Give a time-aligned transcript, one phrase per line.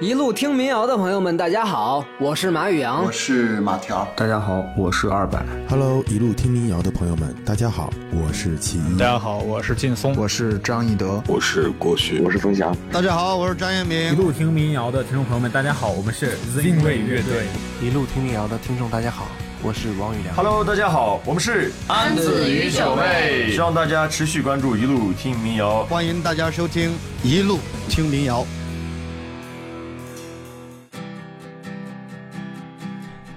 [0.00, 5.40] 一路听民谣的朋友们，大家好，我是马宇阳，我是马条，大家好，我是二百。
[5.68, 8.98] Hello，一路听民谣的朋友们，大家好，我是齐豫。
[8.98, 12.76] 大家好，我是劲松，我是张一德，我是郭旭，我是冯翔。
[12.90, 14.12] 大家好，我是张彦明。
[14.12, 17.46] 一路听民谣的听众朋友们，大家好，我们是 Zinway 乐队。
[17.80, 19.28] 一路听民谣的听众，大家好，
[19.62, 20.34] 我是王宇良。
[20.34, 26.90] Hello，大家好，我们是安子与小妹，希望大家持续关注一路听民谣，欢迎大家收听
[27.22, 28.44] 一路听民谣。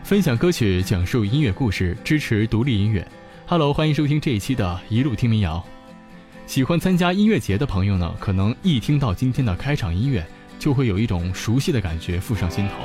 [0.08, 3.06] 分享歌曲，讲述音乐故事，支持独立音乐。
[3.46, 5.62] Hello，欢迎收听这一期的《一路听民谣》。
[6.50, 10.26] 喜欢参加音乐节的朋友呢，可能一听到今天的开场音乐，
[10.58, 12.76] 就会有一种熟悉的感觉浮上心头。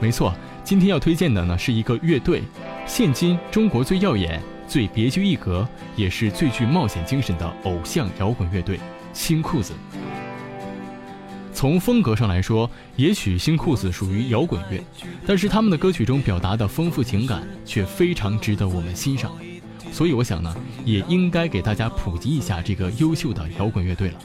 [0.00, 0.34] 没错，
[0.64, 2.42] 今天要推荐的呢是一个乐队，
[2.84, 5.64] 现今中国最耀眼、最别具一格，
[5.94, 8.80] 也是最具冒险精神的偶像摇滚乐队——
[9.14, 9.74] 新裤子。
[11.58, 14.80] 从风格上来说，也许新裤子属于摇滚乐，
[15.26, 19.32] 但是他们的歌曲中表达的丰富情感却非常值得我们欣赏。
[19.90, 24.20] 所以我想呢，也应该给大家普及一下这个优秀的摇滚乐队了。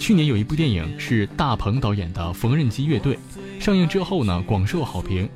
[0.00, 3.16] 去年有一部电影是大鹏导演的《缝纫机乐队》，
[3.64, 5.28] 上映之后呢，广受好评。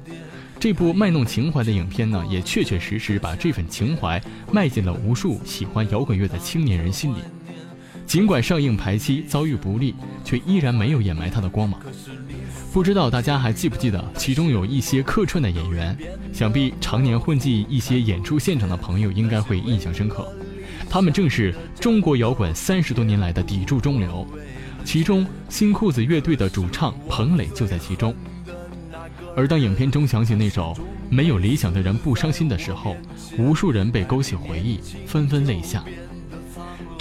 [0.59, 7.19] 这部卖弄情怀的影片呢，也确确实实把这份情怀迈进了无数喜欢摇滚乐的青年人心里。
[8.07, 11.81] 尽管上映排期遭遇不利，却依然没有掩埋它的光芒。
[12.73, 15.97] 不知道大家还记不记得，其中有一些客串的演员，
[16.33, 20.29] 想必常年混迹一些演出现场的朋友应该会印象深刻。
[20.91, 24.27] 他们正是中国摇滚三十多年来的砥柱中流，
[24.85, 28.15] 其中新裤子乐队的主唱彭磊就在其中。
[29.37, 30.73] 而当影片中响起那首
[31.11, 32.97] 《没有理想的人不伤心》的时候，
[33.39, 35.85] 无数人被勾起回忆，纷纷泪下。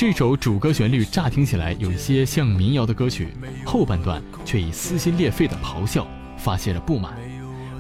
[0.06, 3.30] 这首主歌旋律乍听起来有一些像民谣的歌曲，
[3.64, 6.06] 后半段却以撕心裂肺的咆哮
[6.38, 7.14] 发泄着不满，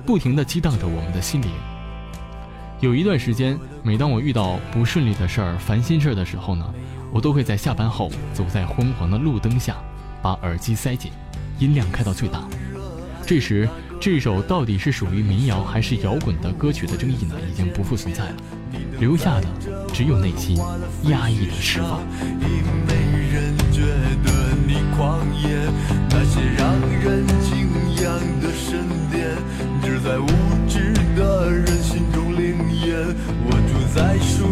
[0.05, 1.49] 不停地激荡着我们的心灵。
[2.79, 6.65] 有一段时间，每当我遇到不顺利的事儿、烦心事儿的时候呢，
[7.11, 9.75] 我都会在下班后走在昏黄的路灯下，
[10.21, 11.11] 把耳机塞紧，
[11.59, 12.47] 音量开到最大。
[13.27, 13.67] 这时，
[14.03, 18.35] 这首到底是属于民谣还是摇滚的歌曲的争议呢，已经不复存在了。
[18.99, 19.47] 留下的
[19.93, 20.57] 只有内心
[21.03, 22.01] 压抑的释放。
[22.21, 22.43] 已
[22.85, 22.93] 没
[23.31, 23.79] 人觉
[24.25, 25.55] 得你狂野，
[26.09, 29.37] 那些让人敬仰的神殿，
[29.81, 30.27] 只在无
[30.67, 32.99] 知的人心中灵验。
[33.45, 34.43] 我住在属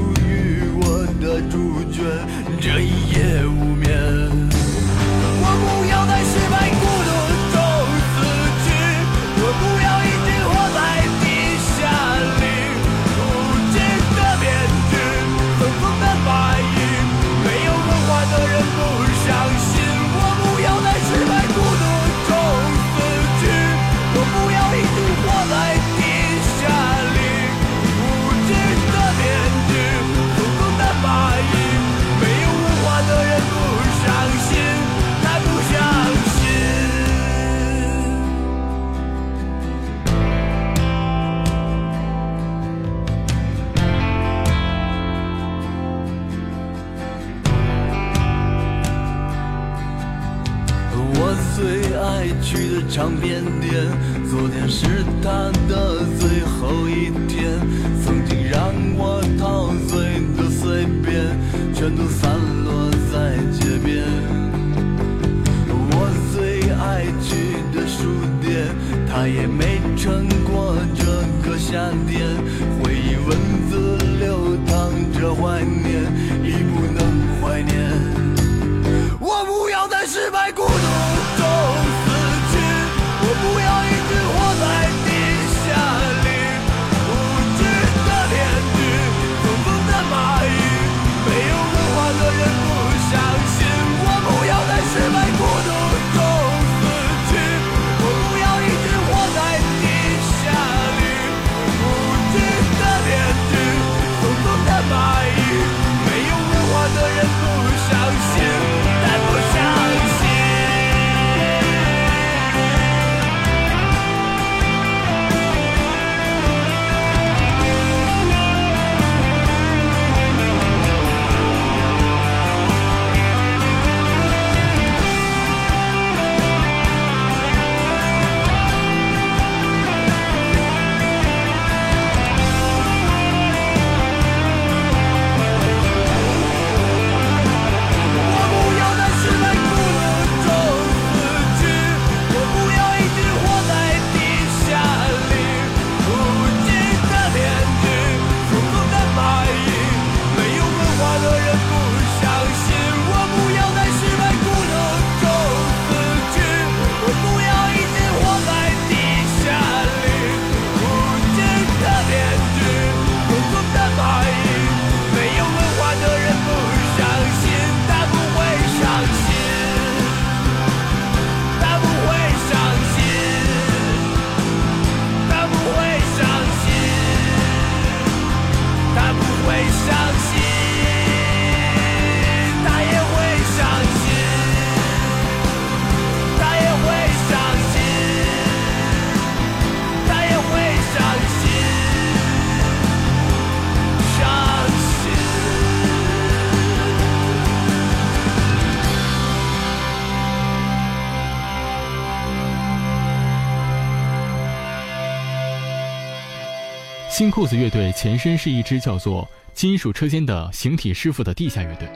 [207.32, 211.88] 裤子乐队前身是一支叫做金属车间的形体师傅的地下乐队，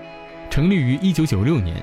[0.49, 1.75] 成立于1996年。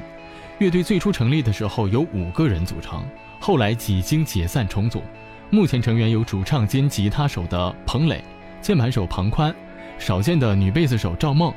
[0.58, 3.04] 乐队最初成立的时候有五个人组成，
[3.38, 5.02] 后来几经解散重组。
[5.50, 8.24] 目前成员有主唱兼吉他手的彭磊，
[8.62, 9.54] 键盘手庞宽，
[9.98, 11.52] 少见的女贝斯手赵梦，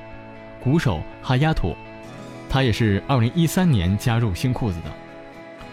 [0.59, 1.75] 鼓手哈丫土。
[2.49, 4.91] 他也是2013年加入新裤子的。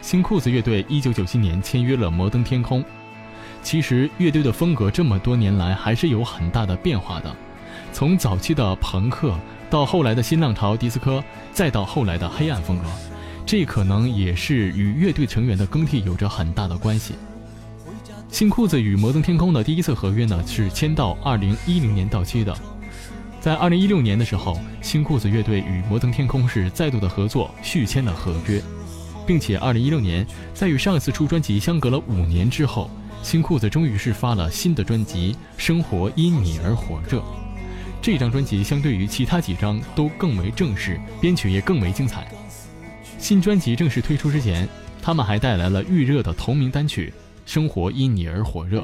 [0.00, 2.84] 新裤子乐队1997年签约了摩登天空。
[3.62, 7.34] 其实乐队的风格这么多年来还是有很大的变化的，
[7.92, 9.34] 从早期的朋克
[9.70, 11.22] 到后来的新浪潮迪斯科，
[11.52, 12.84] 再到后来的黑暗风格，
[13.46, 17.14] 这可能也是与乐队成员的更替有着很大的关系。
[18.28, 22.54] 新裤子与摩登天空的第一次合约呢是签到2010年到期的，
[23.40, 28.60] 在2016年的时候，新裤子乐队与摩登天空是再度的合作续签了合约，
[29.26, 32.90] 并且2016年在与上一次出专辑相隔了五年之后。
[33.22, 37.18] 新裤子终于是发了新的专辑《生活因你而火热》，
[38.02, 42.26] 这张专辑相对于其他几张都更为正式，编曲也更为精彩。
[43.18, 44.68] 新专辑正式推出之前，
[45.00, 47.12] 他们还带来了预热的同名单曲
[47.50, 48.80] 《生活因你而火热》。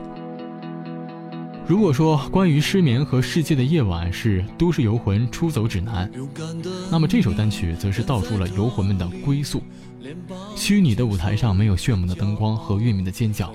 [1.67, 6.11] 如果说关于失眠和世界的夜晚是都市游魂出走指南，
[6.91, 9.63] 那么这首单曲则是道出了游魂们的归宿。
[10.57, 13.53] 虚拟的舞台上没有炫目的灯光和乐迷的尖叫。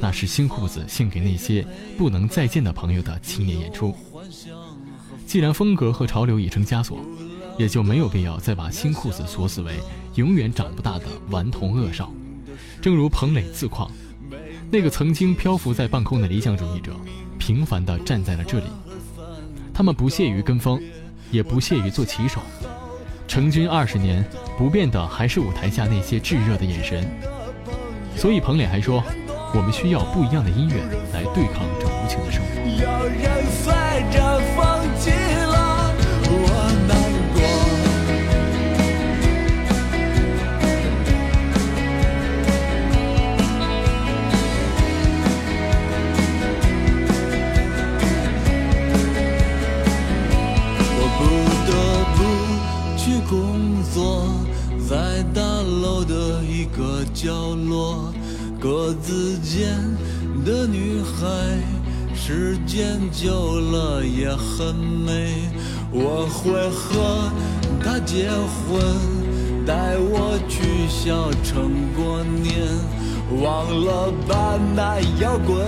[0.00, 1.66] 那是新裤子献给那些
[1.96, 3.94] 不能再见的朋友的青年演出。
[5.26, 7.00] 既然风格和潮流已成枷锁，
[7.58, 9.74] 也就没有必要再把新裤子锁死为
[10.14, 12.12] 永远长不大的顽童恶少。
[12.80, 13.90] 正如彭磊自况，
[14.70, 16.92] 那个曾经漂浮在半空的理想主义者，
[17.38, 18.66] 平凡地站在了这里。
[19.74, 20.80] 他们不屑于跟风，
[21.30, 22.40] 也不屑于做骑手。
[23.26, 24.24] 成军二十年，
[24.56, 27.06] 不变的还是舞台下那些炙热的眼神。
[28.16, 29.04] 所以彭磊还说。
[29.54, 30.76] 我们需要不一样的音乐
[31.12, 32.48] 来对抗这无情的生活。
[58.60, 59.68] 格子间
[60.44, 61.28] 的女孩，
[62.12, 65.48] 时间久了也很美。
[65.92, 67.30] 我会和
[67.80, 68.82] 她结婚，
[69.64, 72.66] 带我去小城过年。
[73.42, 75.58] 忘了把那摇滚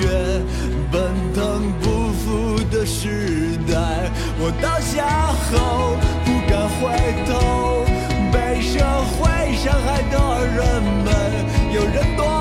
[0.00, 0.42] 乐
[0.90, 1.00] 奔
[1.32, 4.10] 腾不复的时代。
[4.36, 6.82] 我倒下后不敢回
[7.24, 7.86] 头，
[8.32, 8.84] 被社
[9.16, 9.22] 会
[9.56, 11.06] 伤害的人们，
[11.72, 12.33] 有人躲。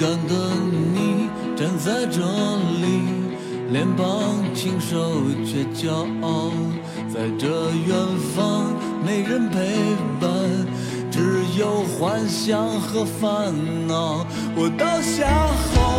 [0.00, 0.34] 感的
[0.94, 2.22] 你站在这
[2.80, 3.02] 里，
[3.70, 5.92] 脸庞清瘦却骄
[6.22, 6.50] 傲，
[7.12, 7.94] 在这远
[8.34, 8.64] 方
[9.04, 9.58] 没人陪
[10.18, 10.30] 伴，
[11.10, 13.52] 只有幻想和烦
[13.86, 14.24] 恼，
[14.56, 15.89] 我倒下后。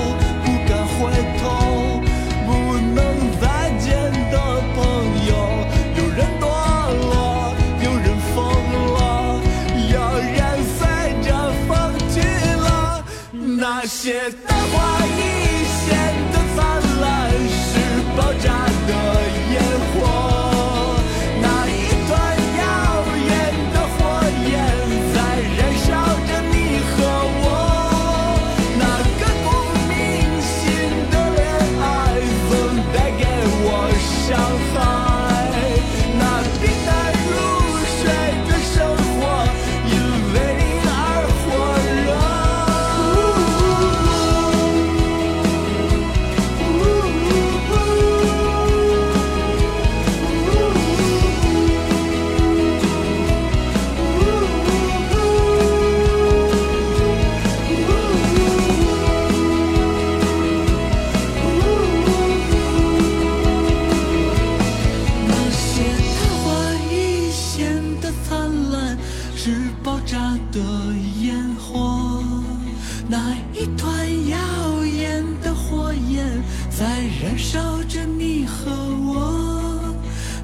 [73.11, 76.25] 那一团耀眼的火焰
[76.69, 79.93] 在燃烧着你和我，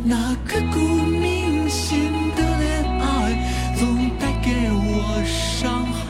[0.04, 6.04] 那刻骨铭心的恋爱总带给我伤害，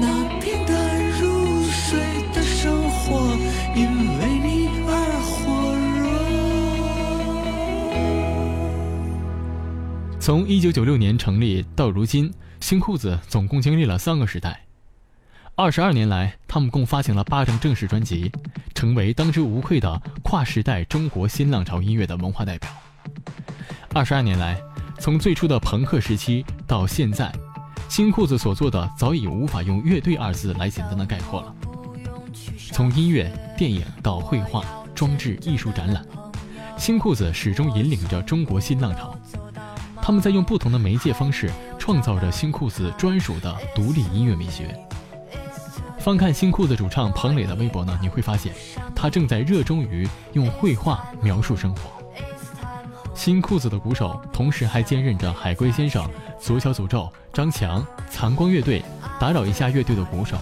[0.00, 0.06] 那
[0.38, 1.98] 平淡如水
[2.32, 3.36] 的生活
[3.74, 3.82] 因
[4.20, 4.90] 为你而
[5.26, 5.74] 火
[10.14, 10.20] 热。
[10.20, 14.65] 从一九九六年成立到如今，新裤子总共经历了三个时代。
[15.58, 18.30] 二十二年来，他们共发行了八张正式专辑，
[18.74, 22.68] 成为当之无愧的跨时代中国新浪潮音乐的文化代表。
[23.94, 24.60] 二十二年来，
[24.98, 27.32] 从最初的朋克时期到现在，
[27.88, 31.54] 新裤子所做的早已无法用“乐队”二字来简单的概括了。
[32.70, 34.62] 从音乐、电影到绘画、
[34.94, 36.04] 装置艺术展览，
[36.76, 39.18] 新裤子始终引领着中国新浪潮。
[40.02, 44.78] 他们在用不同的媒介方式，创造着新裤子专属的独立音乐美学。
[46.06, 48.54] 翻看新裤子主唱彭磊的微博呢，你会发现，
[48.94, 51.80] 他正在热衷于用绘画描述生活。
[53.12, 56.08] 新裤子的鼓手同时还兼任着海龟先生、
[56.40, 58.84] 左小诅咒、张强、残光乐队、
[59.18, 60.38] 打扰一下乐队的鼓手。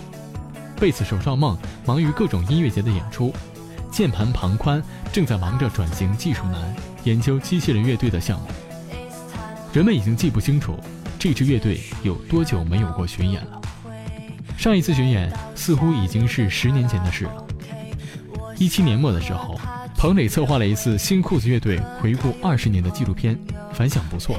[0.79, 1.57] 贝斯手赵梦
[1.87, 3.33] 忙于各种音乐节的演出，
[3.91, 4.83] 键盘庞宽
[5.15, 8.49] 正在忙着转型技术男，研究机器人乐队的项目。
[9.73, 10.79] 人们已经记不清楚
[11.19, 13.63] 这支乐队有多久没有过巡演了。
[14.57, 17.47] 上一次巡演似乎已经是十年前的事了。
[18.57, 19.59] 一七年末的时候，
[19.97, 23.39] 彭磊策划了一次新裤子乐队回顾二十年的纪录片，
[23.73, 24.39] 反响不错。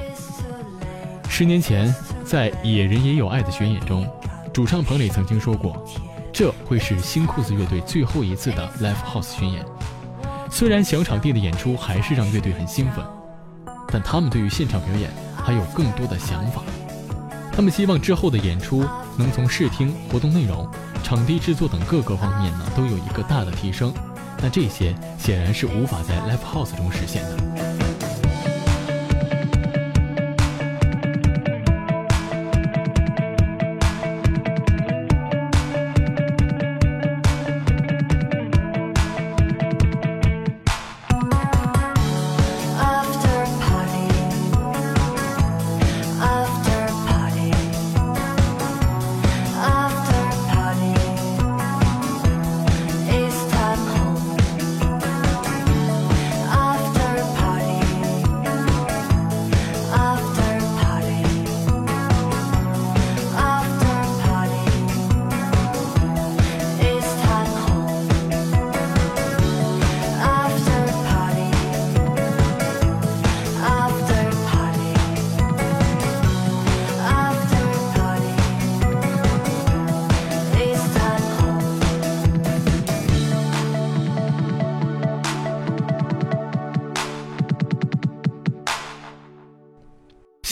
[1.29, 1.93] 十年前，
[2.23, 4.07] 在《野人也有爱》的巡演中，
[4.53, 5.85] 主唱彭磊曾经说过，
[6.31, 9.65] 这会是新裤子乐队最后一次的 live house 巡演。
[10.49, 13.03] 虽然小场地的演出还是让乐队很兴奋，
[13.89, 16.61] 但他们对于现场表演还有更多的想法。
[17.51, 18.85] 他们希望之后的演出
[19.17, 20.69] 能从视听、活动内容、
[21.03, 23.93] 场地制作等各个方面呢都有一个大的提升，
[24.41, 27.84] 那这些显然是无法在 live house 中实现的。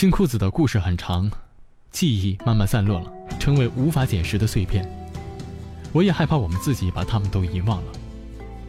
[0.04, 1.32] 新裤子的故事很长，
[1.90, 4.86] 记忆慢慢散落了，成为无法捡拾的碎片。
[5.94, 7.92] 我也害怕我们自己把他们都遗忘了。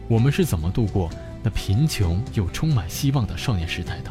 [0.07, 1.09] 我们是怎么度过
[1.43, 4.09] 那贫穷又充满希望的少年时代的？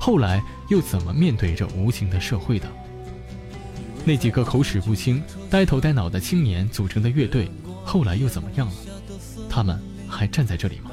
[0.00, 2.66] 后来又怎么面对这无情的社会的？
[4.06, 7.50] 那几个口齿不清、呆头呆脑的青年组成的乐队，
[7.84, 8.72] 后来又怎么样了？
[9.46, 9.78] 他们
[10.08, 10.89] 还站在这里吗？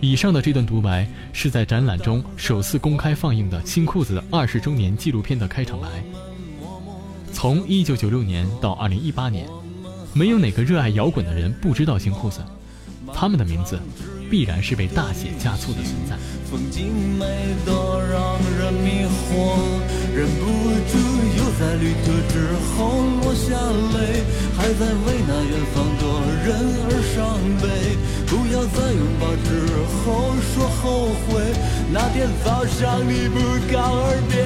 [0.00, 5.88] 以上的这段独白是在展览中首次公开放映的新裤子二十周年纪录片的开场白。
[7.32, 9.46] 从一九九六年到二零一八年，
[10.14, 12.40] 没有哪个热爱摇滚的人不知道新裤子，
[13.12, 13.78] 他们的名字
[14.30, 16.16] 必然是被大写加粗的存在。
[16.48, 16.86] 风景
[17.18, 17.26] 美
[17.66, 17.72] 得
[18.10, 19.34] 让人迷惑，
[20.14, 20.46] 忍不
[20.90, 20.92] 住
[21.36, 22.34] 又在旅途之
[22.70, 22.78] 后
[23.22, 23.54] 落下
[23.92, 24.22] 泪，
[24.56, 26.02] 还在为那远方的
[26.46, 26.48] 人
[26.86, 27.18] 而伤
[27.60, 27.64] 悲。
[28.26, 29.48] 不要在拥抱之
[29.98, 31.28] 后说后悔，
[31.92, 33.38] 那天早上你不
[33.72, 33.74] 告
[34.06, 34.38] 而别，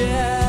[0.00, 0.39] 别。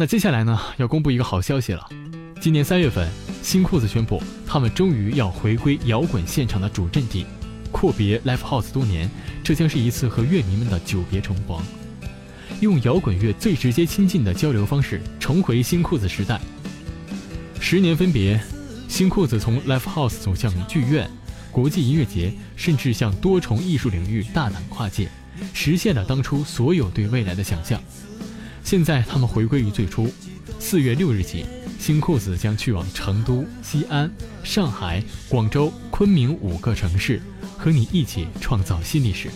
[0.00, 1.84] 那接下来呢，要公布一个好消息了。
[2.40, 3.08] 今年三月份，
[3.42, 7.26] 新裤子宣布，他们终于要回归摇滚现场的主阵地，
[7.72, 9.10] 阔别 Live House 多年，
[9.42, 11.60] 这将是一次和乐迷们的久别重逢，
[12.60, 16.40] 用摇滚乐最直接亲近的交流方式，重回新裤子时代。
[17.58, 18.40] 十年分别，
[18.86, 21.10] 新裤子从 Live House 走向剧院、
[21.50, 25.08] 国际音乐节，甚至向多重艺术领域大胆跨界，
[25.52, 27.82] 实现了当初所有对未来的想象。
[28.68, 30.12] 现在他们回归于最初，
[30.60, 31.46] 四月六日起，
[31.78, 34.12] 新裤子将去往成都、西安、
[34.44, 37.18] 上海、广州、昆明五个城市，
[37.56, 39.30] 和你一起创造新历史。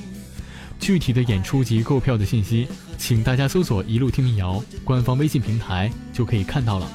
[0.78, 2.68] 具体的演出及购票的信息，
[2.98, 6.86] 请大家搜索“一路听民谣”官方微信平台就可以看到了。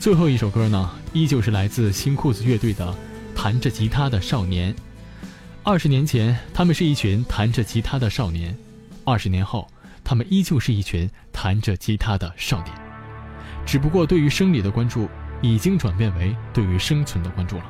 [0.00, 2.84] 最后一首歌呢，依旧是来自新裤子乐队的
[3.32, 4.74] 《弹着吉他的少年》。
[5.62, 8.52] 二十年前，他们是一群弹着吉他的少年；
[9.04, 9.68] 二十年后，
[10.10, 12.74] 他们依旧是一群弹着吉他的少年，
[13.64, 15.08] 只不过对于生理的关注
[15.40, 17.64] 已经转变为对于生存的关注了。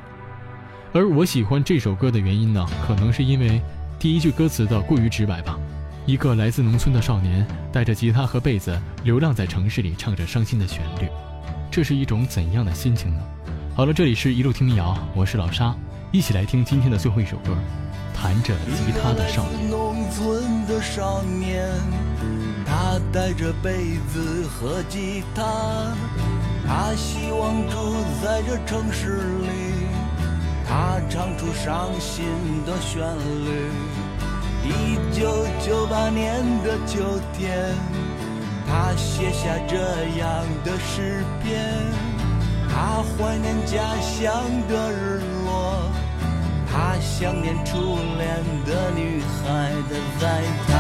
[0.95, 3.61] 而我喜欢这首歌的原因呢，可能是因为
[3.99, 5.59] 第一句歌词的过于直白吧。
[6.07, 11.11] 一个来自农村的少年，带着吉他和被子，流浪在城市里，唱着伤心的旋律，
[11.71, 13.21] 这是一种怎样的心情呢？
[13.77, 15.77] 好了，这里是一路听民谣，我是老沙，
[16.11, 17.53] 一起来听今天的最后一首歌，
[18.21, 19.67] 《弹着吉他的少年》。
[19.71, 21.67] 农村的少年，
[22.67, 25.43] 他带着被子和吉他，
[26.67, 29.49] 他希望住在这城市里，
[30.69, 32.27] 他唱出伤心
[32.67, 33.03] 的旋
[33.47, 33.71] 律。
[34.63, 37.01] 一九九八年的秋
[37.33, 37.75] 天，
[38.69, 39.79] 他写下这
[40.19, 41.75] 样的诗篇，
[42.69, 45.91] 他怀念家乡的日落。
[46.73, 50.71] 他想念初恋的女孩，她在弹